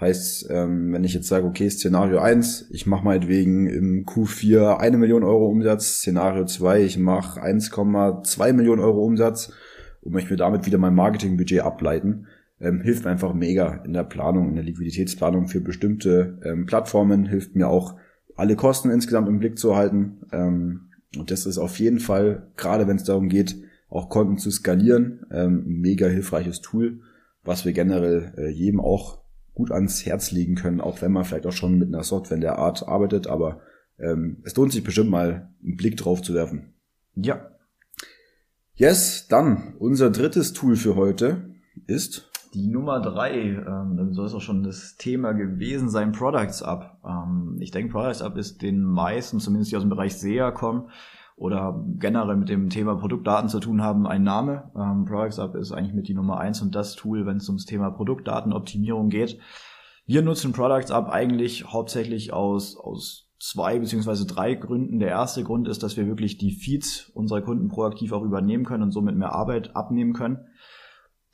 Heißt, 0.00 0.48
ähm, 0.50 0.92
wenn 0.92 1.04
ich 1.04 1.12
jetzt 1.12 1.28
sage, 1.28 1.46
okay, 1.46 1.68
Szenario 1.68 2.20
1, 2.20 2.70
ich 2.70 2.86
mache 2.86 3.04
meinetwegen 3.04 3.66
im 3.66 4.06
Q4 4.06 4.78
eine 4.78 4.96
Million 4.96 5.22
Euro 5.22 5.46
Umsatz, 5.46 5.98
Szenario 5.98 6.46
2, 6.46 6.82
ich 6.82 6.98
mache 6.98 7.40
1,2 7.42 8.52
Millionen 8.54 8.80
Euro 8.80 9.04
Umsatz 9.04 9.52
und 10.00 10.12
möchte 10.12 10.30
mir 10.30 10.38
damit 10.38 10.64
wieder 10.64 10.78
mein 10.78 10.94
Marketingbudget 10.94 11.60
ableiten, 11.60 12.26
ähm, 12.60 12.80
hilft 12.80 13.04
mir 13.04 13.10
einfach 13.10 13.34
mega 13.34 13.82
in 13.84 13.92
der 13.92 14.04
Planung, 14.04 14.48
in 14.48 14.54
der 14.54 14.64
Liquiditätsplanung 14.64 15.48
für 15.48 15.60
bestimmte 15.60 16.38
ähm, 16.44 16.64
Plattformen, 16.64 17.26
hilft 17.26 17.54
mir 17.54 17.68
auch 17.68 17.96
alle 18.36 18.56
Kosten 18.56 18.90
insgesamt 18.90 19.28
im 19.28 19.38
Blick 19.38 19.58
zu 19.58 19.76
halten. 19.76 20.22
Ähm, 20.32 20.88
und 21.18 21.30
das 21.30 21.44
ist 21.44 21.58
auf 21.58 21.78
jeden 21.78 22.00
Fall, 22.00 22.48
gerade 22.56 22.88
wenn 22.88 22.96
es 22.96 23.04
darum 23.04 23.28
geht, 23.28 23.56
auch 23.90 24.08
Konten 24.08 24.38
zu 24.38 24.50
skalieren, 24.50 25.26
ähm, 25.30 25.64
mega 25.66 26.06
hilfreiches 26.06 26.60
Tool, 26.60 27.00
was 27.42 27.64
wir 27.64 27.72
generell 27.72 28.32
äh, 28.36 28.48
jedem 28.48 28.80
auch 28.80 29.20
gut 29.52 29.72
ans 29.72 30.06
Herz 30.06 30.30
legen 30.30 30.54
können, 30.54 30.80
auch 30.80 31.02
wenn 31.02 31.12
man 31.12 31.24
vielleicht 31.24 31.46
auch 31.46 31.52
schon 31.52 31.78
mit 31.78 31.88
einer 31.88 32.04
Software 32.04 32.36
in 32.36 32.40
der 32.40 32.58
Art 32.58 32.86
arbeitet, 32.86 33.26
aber 33.26 33.60
ähm, 33.98 34.38
es 34.44 34.56
lohnt 34.56 34.72
sich 34.72 34.84
bestimmt 34.84 35.10
mal 35.10 35.50
einen 35.62 35.76
Blick 35.76 35.96
drauf 35.96 36.22
zu 36.22 36.32
werfen. 36.34 36.74
Ja. 37.16 37.50
Yes, 38.74 39.26
dann 39.28 39.74
unser 39.78 40.10
drittes 40.10 40.52
Tool 40.54 40.76
für 40.76 40.94
heute 40.94 41.50
ist 41.86 42.30
die 42.54 42.66
Nummer 42.66 43.00
drei, 43.00 43.32
ähm, 43.32 43.96
dann 43.96 44.12
soll 44.12 44.26
es 44.26 44.34
auch 44.34 44.40
schon 44.40 44.62
das 44.62 44.96
Thema 44.96 45.32
gewesen 45.32 45.88
sein, 45.88 46.12
Products 46.12 46.62
Up. 46.62 46.98
Ähm, 47.04 47.58
ich 47.60 47.70
denke, 47.70 47.92
Products 47.92 48.22
Up 48.22 48.36
ist 48.36 48.62
den 48.62 48.82
meisten, 48.82 49.38
zumindest 49.38 49.70
die 49.70 49.76
aus 49.76 49.82
dem 49.82 49.90
Bereich 49.90 50.16
SEA 50.16 50.50
kommen 50.50 50.88
oder 51.40 51.82
generell 51.98 52.36
mit 52.36 52.50
dem 52.50 52.68
Thema 52.68 52.96
Produktdaten 52.96 53.48
zu 53.48 53.60
tun 53.60 53.80
haben, 53.80 54.06
ein 54.06 54.22
Name. 54.22 54.70
Ähm, 54.76 55.06
Products 55.06 55.38
Up 55.38 55.54
ist 55.54 55.72
eigentlich 55.72 55.94
mit 55.94 56.06
die 56.06 56.12
Nummer 56.12 56.38
eins 56.38 56.60
und 56.60 56.74
das 56.74 56.96
Tool, 56.96 57.24
wenn 57.24 57.38
es 57.38 57.48
ums 57.48 57.64
Thema 57.64 57.90
Produktdatenoptimierung 57.90 59.08
geht. 59.08 59.38
Wir 60.04 60.20
nutzen 60.20 60.52
Products 60.52 60.90
Up 60.90 61.08
eigentlich 61.08 61.64
hauptsächlich 61.64 62.34
aus, 62.34 62.76
aus 62.76 63.30
zwei 63.38 63.78
beziehungsweise 63.78 64.26
drei 64.26 64.54
Gründen. 64.54 65.00
Der 65.00 65.08
erste 65.08 65.42
Grund 65.42 65.66
ist, 65.66 65.82
dass 65.82 65.96
wir 65.96 66.06
wirklich 66.06 66.36
die 66.36 66.52
Feeds 66.52 67.10
unserer 67.14 67.40
Kunden 67.40 67.68
proaktiv 67.68 68.12
auch 68.12 68.22
übernehmen 68.22 68.66
können 68.66 68.82
und 68.82 68.90
somit 68.90 69.16
mehr 69.16 69.32
Arbeit 69.32 69.74
abnehmen 69.74 70.12
können. 70.12 70.40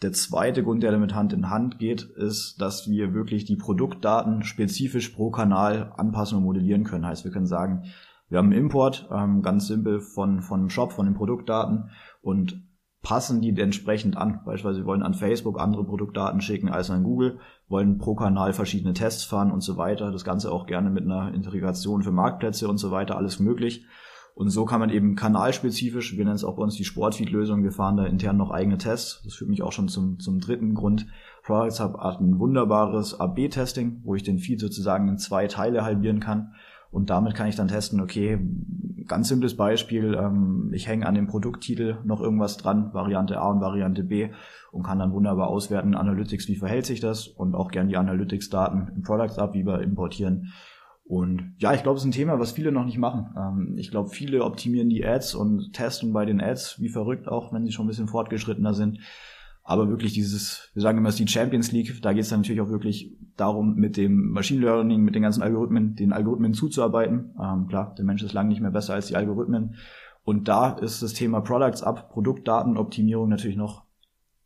Der 0.03 0.13
zweite 0.13 0.63
Grund, 0.63 0.85
der 0.85 0.93
damit 0.93 1.17
Hand 1.17 1.33
in 1.33 1.51
Hand 1.51 1.81
geht, 1.81 2.03
ist, 2.03 2.61
dass 2.61 2.89
wir 2.89 3.13
wirklich 3.13 3.45
die 3.45 3.57
Produktdaten 3.57 4.45
spezifisch 4.45 5.09
pro 5.09 5.31
Kanal 5.31 5.93
anpassen 5.97 6.39
und 6.39 6.45
modellieren 6.45 6.85
können. 6.85 7.07
Heißt, 7.07 7.25
wir 7.25 7.33
können 7.33 7.47
sagen, 7.47 7.87
wir 8.29 8.39
haben 8.39 8.47
einen 8.47 8.61
Import, 8.61 9.09
ähm, 9.13 9.43
ganz 9.43 9.67
simpel 9.67 10.01
von, 10.01 10.43
von 10.43 10.61
dem 10.61 10.71
Shop, 10.71 10.93
von 10.93 11.07
den 11.07 11.15
Produktdaten 11.15 11.91
und 12.23 12.63
passen 13.03 13.41
die 13.41 13.57
entsprechend 13.61 14.17
an. 14.17 14.41
Beispielsweise 14.45 14.81
wir 14.81 14.87
wollen 14.87 15.05
an 15.05 15.15
Facebook 15.15 15.61
andere 15.61 15.85
Produktdaten 15.85 16.41
schicken 16.41 16.69
als 16.69 16.91
an 16.91 17.05
Google, 17.05 17.39
wollen 17.69 17.99
pro 17.99 18.17
Kanal 18.17 18.53
verschiedene 18.53 18.95
Tests 18.95 19.23
fahren 19.23 19.53
und 19.53 19.61
so 19.61 19.77
weiter. 19.77 20.11
Das 20.11 20.25
Ganze 20.25 20.51
auch 20.51 20.67
gerne 20.67 20.91
mit 20.91 21.05
einer 21.05 21.33
Integration 21.33 22.03
für 22.03 22.11
Marktplätze 22.11 22.69
und 22.69 22.79
so 22.79 22.91
weiter, 22.91 23.17
alles 23.17 23.39
möglich. 23.39 23.87
Und 24.35 24.51
so 24.51 24.67
kann 24.67 24.81
man 24.81 24.91
eben 24.91 25.15
kanalspezifisch, 25.15 26.17
wir 26.17 26.25
nennen 26.25 26.37
es 26.37 26.45
auch 26.45 26.57
bei 26.57 26.63
uns 26.63 26.75
die 26.75 26.85
Sportfeed-Lösung, 26.85 27.63
wir 27.63 27.73
fahren 27.73 27.97
da 27.97 28.05
intern 28.05 28.37
noch 28.37 28.51
eigene 28.51 28.77
Tests. 28.77 29.23
Das 29.25 29.35
führt 29.35 29.49
mich 29.49 29.63
auch 29.63 29.73
schon 29.73 29.89
zum, 29.89 30.19
zum 30.19 30.41
dritten 30.41 30.75
Grund. 30.75 31.07
Products 31.43 31.81
Hub 31.81 31.97
hat 31.99 32.21
ein 32.21 32.39
wunderbares 32.39 33.19
AB-Testing, 33.19 34.03
wo 34.05 34.15
ich 34.15 34.25
den 34.25 34.39
Feed 34.39 34.61
sozusagen 34.61 35.09
in 35.09 35.17
zwei 35.17 35.47
Teile 35.47 35.85
halbieren 35.85 36.21
kann. 36.21 36.53
Und 36.91 37.11
damit 37.11 37.35
kann 37.35 37.49
ich 37.49 37.57
dann 37.57 37.69
testen, 37.69 38.01
okay, 38.01 38.39
ganz 39.07 39.29
simples 39.29 39.57
Beispiel, 39.57 40.15
ähm, 40.15 40.71
ich 40.73 40.89
hänge 40.89 41.07
an 41.07 41.15
dem 41.15 41.27
Produkttitel 41.27 41.99
noch 42.05 42.21
irgendwas 42.21 42.57
dran, 42.57 42.93
Variante 42.93 43.39
A 43.39 43.51
und 43.51 43.61
Variante 43.61 44.03
B 44.03 44.31
und 44.73 44.83
kann 44.83 44.99
dann 44.99 45.13
wunderbar 45.13 45.49
auswerten, 45.49 45.95
Analytics, 45.95 46.49
wie 46.49 46.57
verhält 46.57 46.87
sich 46.87 47.01
das 47.01 47.27
und 47.27 47.55
auch 47.55 47.71
gern 47.71 47.89
die 47.89 47.97
Analytics-Daten 47.97 48.93
im 48.95 49.03
Products 49.03 49.39
Hub, 49.39 49.55
wie 49.55 49.61
importieren 49.61 50.53
und 51.09 51.55
ja, 51.59 51.73
ich 51.73 51.85
glaube, 51.85 51.97
es 51.97 52.03
ist 52.03 52.09
ein 52.09 52.13
Thema, 52.13 52.41
was 52.41 52.51
viele 52.51 52.73
noch 52.73 52.85
nicht 52.85 52.99
machen. 52.99 53.33
Ähm, 53.37 53.75
ich 53.79 53.93
glaube, 53.93 54.09
viele 54.09 54.45
optimieren 54.45 54.89
die 54.89 55.07
Ads 55.07 55.37
und 55.37 55.73
testen 55.73 56.13
bei 56.13 56.25
den 56.25 56.41
Ads 56.41 56.81
wie 56.81 56.89
verrückt, 56.89 57.29
auch 57.29 57.53
wenn 57.53 57.65
sie 57.65 57.71
schon 57.71 57.87
ein 57.87 57.89
bisschen 57.89 58.09
fortgeschrittener 58.09 58.75
sind. 58.75 58.99
Aber 59.69 59.89
wirklich 59.89 60.13
dieses, 60.13 60.71
wir 60.75 60.83
sagen 60.83 60.99
immer, 60.99 61.09
es 61.09 61.19
ist 61.19 61.29
die 61.29 61.33
Champions 61.33 61.73
League, 61.73 62.01
da 62.01 62.13
geht 62.13 62.23
es 62.23 62.29
dann 62.29 62.41
natürlich 62.41 62.61
auch 62.61 62.69
wirklich 62.69 63.17
darum, 63.37 63.75
mit 63.75 63.97
dem 63.97 64.31
Machine 64.31 64.61
Learning, 64.61 65.03
mit 65.03 65.17
den 65.17 65.23
ganzen 65.23 65.43
Algorithmen, 65.43 65.97
den 65.97 66.13
Algorithmen 66.13 66.55
zuzuarbeiten. 66.55 67.35
Ähm, 67.43 67.67
klar, 67.67 67.93
der 67.99 68.05
Mensch 68.05 68.23
ist 68.23 68.33
lange 68.33 68.49
nicht 68.49 68.61
mehr 68.61 68.71
besser 68.71 68.95
als 68.95 69.09
die 69.09 69.17
Algorithmen. 69.17 69.75
Und 70.23 70.47
da 70.47 70.71
ist 70.71 71.03
das 71.03 71.15
Thema 71.15 71.41
Products 71.41 71.83
Up, 71.83 72.11
Produktdatenoptimierung 72.11 73.29
natürlich 73.29 73.57
noch 73.57 73.85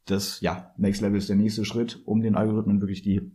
das, 0.07 0.41
ja, 0.41 0.73
Next 0.79 1.03
Level 1.03 1.19
ist 1.19 1.29
der 1.29 1.37
nächste 1.37 1.67
Schritt, 1.67 2.01
um 2.07 2.23
den 2.23 2.35
Algorithmen 2.35 2.81
wirklich 2.81 3.03
die 3.03 3.31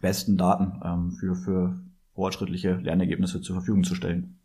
besten 0.00 0.36
Daten 0.36 0.80
ähm, 0.84 1.10
für, 1.10 1.34
für 1.34 1.80
fortschrittliche 2.14 2.76
Lernergebnisse 2.76 3.40
zur 3.40 3.56
Verfügung 3.56 3.82
zu 3.82 3.96
stellen. 3.96 4.38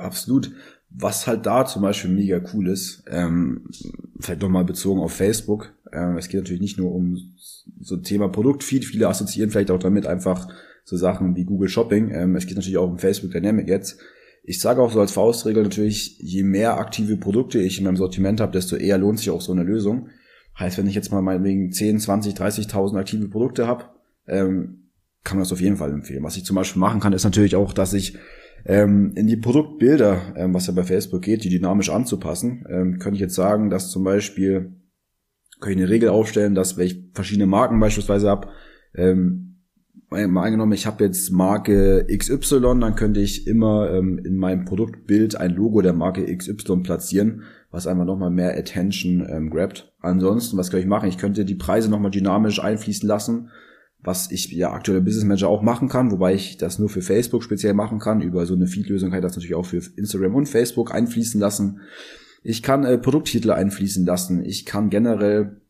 Absolut. 0.00 0.52
Was 0.90 1.26
halt 1.26 1.46
da 1.46 1.66
zum 1.66 1.82
Beispiel 1.82 2.10
mega 2.10 2.40
cool 2.52 2.68
ist, 2.68 3.04
ähm, 3.08 3.68
vielleicht 4.18 4.42
nochmal 4.42 4.64
bezogen 4.64 5.00
auf 5.00 5.12
Facebook, 5.12 5.72
ähm, 5.92 6.16
es 6.16 6.28
geht 6.28 6.40
natürlich 6.40 6.60
nicht 6.60 6.78
nur 6.78 6.92
um 6.92 7.16
so 7.80 7.96
Thema 7.96 8.28
Produktfeed, 8.28 8.84
viele 8.84 9.08
assoziieren 9.08 9.50
vielleicht 9.50 9.70
auch 9.70 9.78
damit 9.78 10.06
einfach 10.06 10.48
so 10.84 10.96
Sachen 10.96 11.36
wie 11.36 11.44
Google 11.44 11.68
Shopping, 11.68 12.10
ähm, 12.10 12.34
es 12.34 12.46
geht 12.46 12.56
natürlich 12.56 12.78
auch 12.78 12.90
um 12.90 12.98
Facebook 12.98 13.30
Dynamic 13.30 13.68
jetzt. 13.68 14.00
Ich 14.42 14.58
sage 14.58 14.82
auch 14.82 14.90
so 14.90 15.00
als 15.00 15.12
Faustregel 15.12 15.62
natürlich, 15.62 16.18
je 16.18 16.42
mehr 16.42 16.78
aktive 16.78 17.16
Produkte 17.16 17.60
ich 17.60 17.78
in 17.78 17.84
meinem 17.84 17.96
Sortiment 17.96 18.40
habe, 18.40 18.52
desto 18.52 18.74
eher 18.74 18.98
lohnt 18.98 19.18
sich 19.18 19.30
auch 19.30 19.42
so 19.42 19.52
eine 19.52 19.62
Lösung. 19.62 20.08
Heißt, 20.58 20.78
wenn 20.78 20.88
ich 20.88 20.94
jetzt 20.94 21.12
mal 21.12 21.22
meinetwegen 21.22 21.70
10, 21.70 22.00
20, 22.00 22.34
30.000 22.34 22.98
aktive 22.98 23.28
Produkte 23.28 23.66
habe, 23.66 23.84
ähm, 24.26 24.88
kann 25.22 25.36
man 25.36 25.44
das 25.44 25.52
auf 25.52 25.60
jeden 25.60 25.76
Fall 25.76 25.92
empfehlen. 25.92 26.24
Was 26.24 26.36
ich 26.36 26.44
zum 26.44 26.56
Beispiel 26.56 26.80
machen 26.80 27.00
kann, 27.00 27.12
ist 27.12 27.24
natürlich 27.24 27.54
auch, 27.54 27.72
dass 27.72 27.92
ich 27.92 28.18
ähm, 28.64 29.12
in 29.14 29.26
die 29.26 29.36
Produktbilder, 29.36 30.34
ähm, 30.36 30.54
was 30.54 30.66
ja 30.66 30.72
bei 30.72 30.84
Facebook 30.84 31.22
geht, 31.22 31.44
die 31.44 31.48
dynamisch 31.48 31.90
anzupassen, 31.90 32.64
ähm, 32.68 32.98
könnte 32.98 33.16
ich 33.16 33.20
jetzt 33.20 33.34
sagen, 33.34 33.70
dass 33.70 33.90
zum 33.90 34.04
Beispiel, 34.04 34.72
kann 35.60 35.72
ich 35.72 35.78
eine 35.78 35.88
Regel 35.88 36.08
aufstellen, 36.08 36.54
dass 36.54 36.76
wenn 36.76 36.86
ich 36.86 37.10
verschiedene 37.14 37.46
Marken 37.46 37.80
beispielsweise 37.80 38.28
habe, 38.28 38.48
ähm, 38.94 39.46
mal 40.10 40.44
angenommen, 40.44 40.72
ich 40.72 40.86
habe 40.86 41.04
jetzt 41.04 41.30
Marke 41.30 42.06
XY, 42.10 42.80
dann 42.80 42.96
könnte 42.96 43.20
ich 43.20 43.46
immer 43.46 43.90
ähm, 43.92 44.18
in 44.24 44.36
meinem 44.36 44.64
Produktbild 44.64 45.36
ein 45.36 45.54
Logo 45.54 45.82
der 45.82 45.92
Marke 45.92 46.24
XY 46.36 46.78
platzieren, 46.82 47.42
was 47.70 47.86
einfach 47.86 48.04
nochmal 48.04 48.30
mehr 48.30 48.58
Attention 48.58 49.24
ähm, 49.30 49.50
grabt. 49.50 49.94
Ansonsten, 50.00 50.56
was 50.56 50.70
kann 50.70 50.80
ich 50.80 50.86
machen? 50.86 51.08
Ich 51.08 51.18
könnte 51.18 51.44
die 51.44 51.54
Preise 51.54 51.90
nochmal 51.90 52.10
dynamisch 52.10 52.60
einfließen 52.60 53.08
lassen 53.08 53.50
was 54.02 54.30
ich 54.30 54.50
ja 54.50 54.72
aktuell 54.72 54.98
im 54.98 55.04
Business 55.04 55.24
Manager 55.24 55.48
auch 55.48 55.62
machen 55.62 55.88
kann, 55.88 56.10
wobei 56.10 56.34
ich 56.34 56.56
das 56.56 56.78
nur 56.78 56.88
für 56.88 57.02
Facebook 57.02 57.42
speziell 57.42 57.74
machen 57.74 57.98
kann. 57.98 58.22
Über 58.22 58.46
so 58.46 58.54
eine 58.54 58.66
Feed-Lösung 58.66 59.10
kann 59.10 59.18
ich 59.18 59.24
das 59.24 59.36
natürlich 59.36 59.54
auch 59.54 59.66
für 59.66 59.82
Instagram 59.96 60.34
und 60.34 60.46
Facebook 60.48 60.94
einfließen 60.94 61.40
lassen. 61.40 61.80
Ich 62.42 62.62
kann 62.62 62.84
äh, 62.84 62.96
Produkttitel 62.96 63.50
einfließen 63.50 64.06
lassen. 64.06 64.44
Ich 64.44 64.64
kann 64.64 64.88
generell 64.88 65.60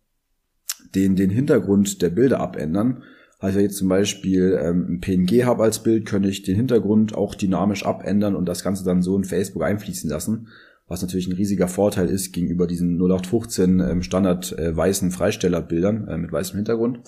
den, 0.94 1.16
den 1.16 1.30
Hintergrund 1.30 2.02
der 2.02 2.10
Bilder 2.10 2.40
abändern. 2.40 3.02
Also 3.38 3.58
jetzt 3.58 3.78
zum 3.78 3.88
Beispiel 3.88 4.58
ähm, 4.62 4.87
ein 4.88 5.00
PNG 5.00 5.44
habe 5.44 5.62
als 5.62 5.82
Bild, 5.82 6.06
könnte 6.06 6.28
ich 6.28 6.42
den 6.42 6.56
Hintergrund 6.56 7.14
auch 7.14 7.34
dynamisch 7.34 7.87
abändern 7.87 8.37
und 8.37 8.46
das 8.46 8.62
Ganze 8.62 8.84
dann 8.84 9.02
so 9.02 9.16
in 9.16 9.25
Facebook 9.25 9.62
einfließen 9.62 10.10
lassen. 10.10 10.49
Was 10.87 11.02
natürlich 11.02 11.26
ein 11.26 11.34
riesiger 11.34 11.68
Vorteil 11.68 12.08
ist 12.08 12.32
gegenüber 12.32 12.66
diesen 12.66 12.96
0815 12.96 13.80
ähm, 13.80 14.02
Standard 14.02 14.56
äh, 14.58 14.76
weißen 14.76 15.10
Freistellerbildern 15.10 16.06
äh, 16.08 16.18
mit 16.18 16.30
weißem 16.30 16.56
Hintergrund. 16.56 17.00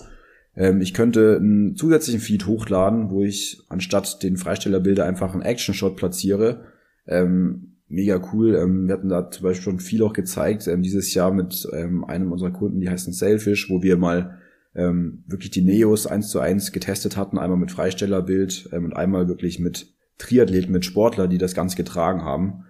Ähm, 0.55 0.81
ich 0.81 0.93
könnte 0.93 1.37
einen 1.37 1.75
zusätzlichen 1.75 2.21
Feed 2.21 2.45
hochladen, 2.45 3.09
wo 3.09 3.23
ich 3.23 3.63
anstatt 3.69 4.23
den 4.23 4.37
Freistellerbilder 4.37 5.05
einfach 5.05 5.33
einen 5.33 5.41
Action-Shot 5.41 5.95
platziere. 5.95 6.65
Ähm, 7.07 7.77
mega 7.87 8.21
cool. 8.33 8.55
Ähm, 8.55 8.87
wir 8.87 8.93
hatten 8.93 9.09
da 9.09 9.29
zum 9.29 9.43
Beispiel 9.43 9.63
schon 9.63 9.79
viel 9.79 10.03
auch 10.03 10.13
gezeigt, 10.13 10.67
ähm, 10.67 10.81
dieses 10.81 11.13
Jahr 11.13 11.31
mit 11.31 11.67
ähm, 11.73 12.03
einem 12.05 12.31
unserer 12.31 12.51
Kunden, 12.51 12.79
die 12.79 12.89
heißen 12.89 13.13
Sailfish, 13.13 13.69
wo 13.69 13.81
wir 13.81 13.97
mal 13.97 14.37
ähm, 14.75 15.23
wirklich 15.27 15.51
die 15.51 15.61
Neos 15.61 16.07
eins 16.07 16.29
zu 16.29 16.39
eins 16.39 16.71
getestet 16.71 17.17
hatten, 17.17 17.37
einmal 17.37 17.59
mit 17.59 17.71
Freistellerbild 17.71 18.69
und 18.71 18.93
einmal 18.93 19.27
wirklich 19.27 19.59
mit 19.59 19.93
Triathleten, 20.17 20.71
mit 20.71 20.85
Sportler, 20.85 21.27
die 21.27 21.37
das 21.37 21.53
Ganze 21.53 21.77
getragen 21.77 22.23
haben. 22.23 22.63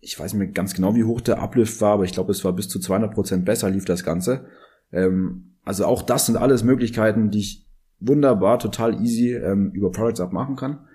Ich 0.00 0.20
weiß 0.20 0.34
nicht 0.34 0.38
mehr 0.38 0.48
ganz 0.48 0.74
genau, 0.74 0.94
wie 0.94 1.02
hoch 1.02 1.20
der 1.20 1.42
Uplift 1.42 1.80
war, 1.80 1.94
aber 1.94 2.04
ich 2.04 2.12
glaube, 2.12 2.30
es 2.30 2.44
war 2.44 2.52
bis 2.52 2.68
zu 2.68 2.78
200 2.78 3.12
Prozent 3.12 3.44
besser 3.44 3.70
lief 3.70 3.86
das 3.86 4.04
Ganze. 4.04 4.44
Ähm, 4.94 5.56
also 5.64 5.86
auch 5.86 6.02
das 6.02 6.26
sind 6.26 6.36
alles 6.36 6.62
Möglichkeiten, 6.62 7.30
die 7.30 7.40
ich 7.40 7.66
wunderbar, 8.00 8.58
total 8.58 9.00
easy 9.02 9.34
ähm, 9.34 9.70
über 9.72 9.90
Products 9.90 10.20
Up 10.20 10.32
machen 10.32 10.56
kann. 10.56 10.86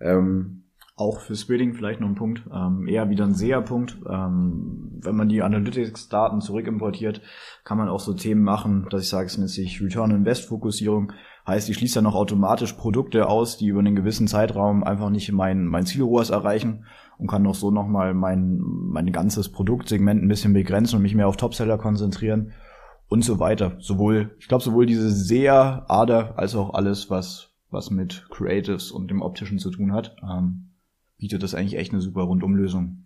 Ähm, 0.00 0.64
auch 0.94 1.20
für 1.20 1.34
Splitting 1.34 1.74
vielleicht 1.74 2.00
noch 2.00 2.08
ein 2.08 2.14
Punkt, 2.14 2.42
ähm, 2.54 2.86
eher 2.86 3.08
wieder 3.08 3.24
ein 3.24 3.34
SEA-Punkt. 3.34 3.98
Ähm, 4.08 5.00
wenn 5.02 5.16
man 5.16 5.28
die 5.28 5.42
Analytics-Daten 5.42 6.40
zurückimportiert, 6.40 7.22
kann 7.64 7.78
man 7.78 7.88
auch 7.88 8.00
so 8.00 8.12
Themen 8.12 8.42
machen, 8.42 8.86
dass 8.90 9.02
ich 9.02 9.08
sage, 9.08 9.26
es 9.26 9.38
nennt 9.38 9.50
sich 9.50 9.82
Return-Invest-Fokussierung. 9.82 11.12
Heißt, 11.46 11.68
ich 11.70 11.76
schließe 11.76 11.94
dann 11.94 12.04
noch 12.04 12.14
automatisch 12.14 12.74
Produkte 12.74 13.26
aus, 13.26 13.56
die 13.56 13.68
über 13.68 13.80
einen 13.80 13.96
gewissen 13.96 14.28
Zeitraum 14.28 14.84
einfach 14.84 15.10
nicht 15.10 15.32
mein, 15.32 15.66
mein 15.66 15.86
Zielrohrs 15.86 16.30
erreichen 16.30 16.84
und 17.18 17.26
kann 17.26 17.42
noch 17.42 17.54
so 17.54 17.70
nochmal 17.70 18.14
mein, 18.14 18.60
mein 18.60 19.10
ganzes 19.12 19.50
Produktsegment 19.50 20.22
ein 20.22 20.28
bisschen 20.28 20.52
begrenzen 20.52 20.96
und 20.96 21.02
mich 21.02 21.16
mehr 21.16 21.26
auf 21.26 21.36
Topseller 21.36 21.78
konzentrieren 21.78 22.52
und 23.12 23.22
so 23.22 23.38
weiter. 23.38 23.76
Sowohl, 23.78 24.34
ich 24.38 24.48
glaube, 24.48 24.64
sowohl 24.64 24.86
diese 24.86 25.10
sehr 25.10 25.84
Ader 25.88 26.38
als 26.38 26.54
auch 26.54 26.72
alles, 26.72 27.10
was, 27.10 27.50
was 27.70 27.90
mit 27.90 28.24
Creatives 28.30 28.90
und 28.90 29.10
dem 29.10 29.20
Optischen 29.20 29.58
zu 29.58 29.70
tun 29.70 29.92
hat, 29.92 30.16
ähm, 30.22 30.70
bietet 31.18 31.42
das 31.42 31.54
eigentlich 31.54 31.76
echt 31.76 31.92
eine 31.92 32.00
super 32.00 32.22
Rundumlösung. 32.22 33.04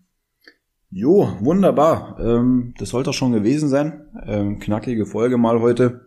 Jo, 0.90 1.36
wunderbar. 1.40 2.18
Ähm, 2.20 2.72
das 2.78 2.90
sollte 2.90 3.10
auch 3.10 3.14
schon 3.14 3.32
gewesen 3.32 3.68
sein. 3.68 4.06
Ähm, 4.24 4.60
knackige 4.60 5.06
Folge 5.06 5.38
mal 5.38 5.60
heute. 5.60 6.06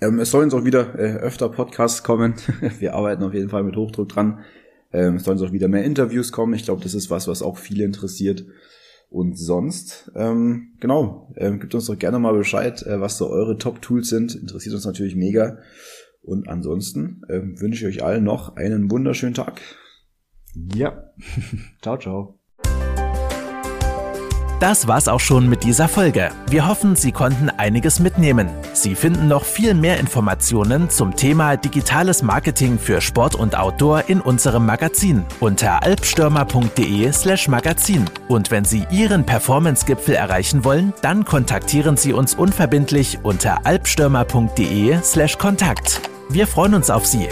Ähm, 0.00 0.18
es 0.18 0.30
sollen 0.30 0.44
uns 0.44 0.54
auch 0.54 0.64
wieder 0.64 0.98
äh, 0.98 1.18
öfter 1.18 1.50
Podcasts 1.50 2.02
kommen. 2.02 2.36
Wir 2.78 2.94
arbeiten 2.94 3.22
auf 3.22 3.34
jeden 3.34 3.50
Fall 3.50 3.64
mit 3.64 3.76
Hochdruck 3.76 4.08
dran. 4.08 4.40
Ähm, 4.94 5.16
es 5.16 5.24
sollen 5.24 5.38
auch 5.40 5.52
wieder 5.52 5.68
mehr 5.68 5.84
Interviews 5.84 6.32
kommen. 6.32 6.54
Ich 6.54 6.64
glaube, 6.64 6.82
das 6.82 6.94
ist 6.94 7.10
was, 7.10 7.28
was 7.28 7.42
auch 7.42 7.58
viele 7.58 7.84
interessiert. 7.84 8.46
Und 9.12 9.38
sonst, 9.38 10.10
ähm, 10.16 10.72
genau, 10.80 11.30
ähm, 11.36 11.60
gibt 11.60 11.74
uns 11.74 11.84
doch 11.84 11.98
gerne 11.98 12.18
mal 12.18 12.32
Bescheid, 12.32 12.82
äh, 12.86 12.98
was 12.98 13.18
so 13.18 13.28
eure 13.28 13.58
Top-Tools 13.58 14.08
sind. 14.08 14.34
Interessiert 14.34 14.74
uns 14.74 14.86
natürlich 14.86 15.16
mega. 15.16 15.58
Und 16.22 16.48
ansonsten 16.48 17.20
ähm, 17.28 17.60
wünsche 17.60 17.86
ich 17.86 17.96
euch 17.96 18.04
allen 18.04 18.24
noch 18.24 18.56
einen 18.56 18.90
wunderschönen 18.90 19.34
Tag. 19.34 19.60
Ja. 20.74 21.12
ciao, 21.82 21.98
ciao. 21.98 22.41
Das 24.62 24.86
war's 24.86 25.08
auch 25.08 25.18
schon 25.18 25.48
mit 25.48 25.64
dieser 25.64 25.88
Folge. 25.88 26.30
Wir 26.48 26.68
hoffen, 26.68 26.94
Sie 26.94 27.10
konnten 27.10 27.50
einiges 27.50 27.98
mitnehmen. 27.98 28.48
Sie 28.74 28.94
finden 28.94 29.26
noch 29.26 29.44
viel 29.44 29.74
mehr 29.74 29.98
Informationen 29.98 30.88
zum 30.88 31.16
Thema 31.16 31.56
digitales 31.56 32.22
Marketing 32.22 32.78
für 32.78 33.00
Sport 33.00 33.34
und 33.34 33.58
Outdoor 33.58 34.04
in 34.06 34.20
unserem 34.20 34.64
Magazin 34.64 35.24
unter 35.40 35.82
alpstürmer.de/slash 35.82 37.48
Magazin. 37.48 38.04
Und 38.28 38.52
wenn 38.52 38.64
Sie 38.64 38.86
Ihren 38.92 39.26
Performance-Gipfel 39.26 40.14
erreichen 40.14 40.62
wollen, 40.62 40.92
dann 41.02 41.24
kontaktieren 41.24 41.96
Sie 41.96 42.12
uns 42.12 42.36
unverbindlich 42.36 43.18
unter 43.24 43.66
alpstürmer.de/slash 43.66 45.38
Kontakt. 45.38 46.02
Wir 46.28 46.46
freuen 46.46 46.74
uns 46.74 46.88
auf 46.88 47.04
Sie. 47.04 47.26